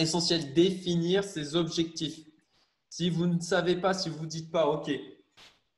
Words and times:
essentiel 0.00 0.52
définir 0.52 1.24
ses 1.24 1.56
objectifs. 1.56 2.20
Si 2.88 3.10
vous 3.10 3.26
ne 3.26 3.40
savez 3.40 3.76
pas, 3.76 3.94
si 3.94 4.08
vous 4.08 4.24
ne 4.24 4.28
dites 4.28 4.50
pas, 4.50 4.66
OK, 4.66 4.90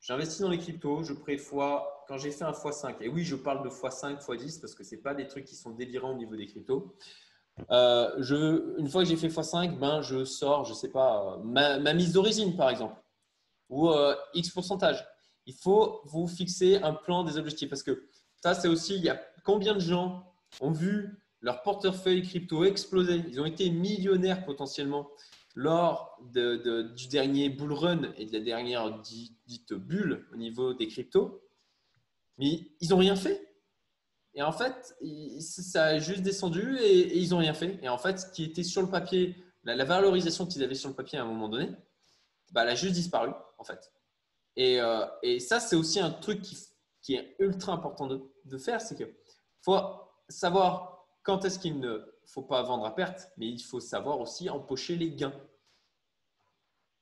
j'investis 0.01 0.41
dans 0.41 0.49
les 0.49 0.57
cryptos, 0.57 1.03
je 1.03 1.13
prévois, 1.13 2.05
quand 2.07 2.17
j'ai 2.17 2.31
fait 2.31 2.43
un 2.43 2.51
x5, 2.51 2.95
et 3.01 3.07
oui, 3.07 3.23
je 3.23 3.35
parle 3.35 3.63
de 3.63 3.69
x5, 3.69 4.19
x10 4.19 4.59
parce 4.59 4.75
que 4.75 4.83
ce 4.83 4.95
pas 4.95 5.13
des 5.13 5.27
trucs 5.27 5.45
qui 5.45 5.55
sont 5.55 5.71
délirants 5.71 6.11
au 6.11 6.17
niveau 6.17 6.35
des 6.35 6.47
cryptos. 6.47 6.95
Euh, 7.69 8.75
une 8.77 8.89
fois 8.89 9.03
que 9.03 9.09
j'ai 9.09 9.15
fait 9.15 9.27
x5, 9.27 9.77
ben, 9.77 10.01
je 10.01 10.25
sors, 10.25 10.65
je 10.65 10.71
ne 10.71 10.75
sais 10.75 10.89
pas, 10.89 11.39
ma, 11.43 11.93
mise 11.93 12.13
d'origine 12.13 12.55
par 12.55 12.69
exemple, 12.69 12.95
ou 13.69 13.89
euh, 13.89 14.15
X 14.33 14.49
pourcentage. 14.49 15.05
Il 15.45 15.53
faut 15.53 16.01
vous 16.05 16.27
fixer 16.27 16.77
un 16.77 16.93
plan 16.93 17.23
des 17.23 17.37
objectifs 17.37 17.69
parce 17.69 17.83
que 17.83 18.07
ça, 18.41 18.55
c'est 18.55 18.67
aussi, 18.67 18.95
il 18.95 19.03
y 19.03 19.09
a 19.09 19.21
combien 19.43 19.73
de 19.73 19.79
gens 19.79 20.33
ont 20.61 20.71
vu 20.71 21.22
leur 21.43 21.61
portefeuille 21.61 22.23
crypto 22.23 22.63
exploser 22.63 23.23
Ils 23.27 23.39
ont 23.39 23.45
été 23.45 23.69
millionnaires 23.69 24.45
potentiellement 24.45 25.11
lors 25.55 26.17
du 26.31 27.07
dernier 27.09 27.49
bull 27.49 27.73
run 27.73 28.13
et 28.17 28.25
de 28.25 28.33
la 28.33 28.39
dernière 28.39 29.01
dite 29.01 29.73
bulle 29.73 30.25
au 30.33 30.37
niveau 30.37 30.73
des 30.73 30.87
cryptos, 30.87 31.43
mais 32.39 32.61
ils 32.79 32.89
n'ont 32.89 32.97
rien 32.97 33.15
fait. 33.15 33.47
Et 34.33 34.41
en 34.41 34.51
fait, 34.51 34.95
ça 35.39 35.83
a 35.83 35.99
juste 35.99 36.23
descendu 36.23 36.77
et, 36.79 37.19
ils 37.19 37.29
n'ont 37.29 37.37
rien 37.37 37.53
fait. 37.53 37.77
Et 37.83 37.89
en 37.89 37.99
fait, 37.99 38.19
ce 38.19 38.31
qui 38.31 38.45
était 38.45 38.63
sur 38.63 38.81
le 38.81 38.89
papier, 38.89 39.35
la, 39.63 39.85
valorisation 39.85 40.47
qu'ils 40.47 40.63
avaient 40.63 40.73
sur 40.73 40.89
le 40.89 40.95
papier 40.95 41.19
à 41.19 41.21
un 41.21 41.27
moment 41.27 41.49
donné, 41.49 41.69
bah, 42.51 42.63
elle 42.63 42.69
a 42.69 42.75
juste 42.75 42.93
disparu 42.93 43.29
en 43.59 43.63
fait. 43.63 43.91
Et, 44.55 44.81
euh, 44.81 45.05
ça, 45.39 45.59
c'est 45.59 45.75
aussi 45.75 45.99
un 45.99 46.09
truc 46.09 46.41
qui, 46.41 47.13
est 47.13 47.35
ultra 47.37 47.73
important 47.73 48.07
de, 48.07 48.23
de 48.45 48.57
faire, 48.57 48.81
c'est 48.81 48.95
qu'il 48.95 49.13
faut 49.61 49.77
savoir 50.29 50.93
quand 51.23 51.45
est-ce 51.45 51.59
qu'il 51.59 51.79
ne 51.79 51.99
faut 52.25 52.41
pas 52.41 52.61
vendre 52.63 52.85
à 52.85 52.95
perte, 52.95 53.31
mais 53.37 53.47
il 53.47 53.59
faut 53.59 53.79
savoir 53.79 54.19
aussi 54.19 54.49
empocher 54.49 54.95
les 54.95 55.11
gains. 55.11 55.33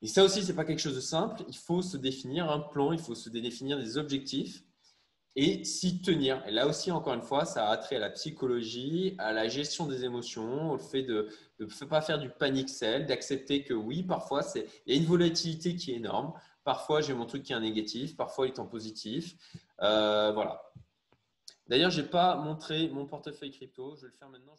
Et 0.01 0.07
ça 0.07 0.23
aussi, 0.23 0.41
ce 0.41 0.47
n'est 0.47 0.55
pas 0.55 0.65
quelque 0.65 0.79
chose 0.79 0.95
de 0.95 1.01
simple. 1.01 1.43
Il 1.47 1.57
faut 1.57 1.81
se 1.81 1.97
définir 1.97 2.49
un 2.49 2.59
plan, 2.59 2.91
il 2.91 2.99
faut 2.99 3.15
se 3.15 3.29
définir 3.29 3.77
des 3.77 3.97
objectifs 3.97 4.63
et 5.35 5.63
s'y 5.63 6.01
tenir. 6.01 6.43
Et 6.47 6.51
là 6.51 6.67
aussi, 6.67 6.91
encore 6.91 7.13
une 7.13 7.21
fois, 7.21 7.45
ça 7.45 7.69
a 7.69 7.77
trait 7.77 7.97
à 7.97 7.99
la 7.99 8.09
psychologie, 8.09 9.15
à 9.17 9.31
la 9.31 9.47
gestion 9.47 9.85
des 9.85 10.03
émotions, 10.03 10.71
au 10.71 10.77
fait 10.77 11.03
de 11.03 11.29
ne 11.59 11.85
pas 11.85 12.01
faire 12.01 12.19
du 12.19 12.29
panic 12.29 12.69
sell, 12.69 13.05
d'accepter 13.05 13.63
que 13.63 13.73
oui, 13.73 14.03
parfois, 14.03 14.41
il 14.55 14.93
y 14.93 14.97
a 14.97 14.99
une 14.99 15.07
volatilité 15.07 15.75
qui 15.75 15.91
est 15.91 15.97
énorme. 15.97 16.33
Parfois, 16.63 17.01
j'ai 17.01 17.13
mon 17.13 17.25
truc 17.25 17.43
qui 17.43 17.53
est 17.53 17.59
négatif, 17.59 18.15
parfois, 18.17 18.47
il 18.47 18.53
est 18.53 18.59
en 18.59 18.67
positif. 18.67 19.35
Euh, 19.81 20.31
voilà. 20.33 20.61
D'ailleurs, 21.71 21.89
je 21.89 22.01
n'ai 22.01 22.07
pas 22.07 22.35
montré 22.35 22.89
mon 22.89 23.05
portefeuille 23.05 23.51
crypto. 23.51 23.95
Je 23.95 24.01
vais 24.01 24.07
le 24.09 24.13
faire 24.13 24.27
maintenant. 24.27 24.57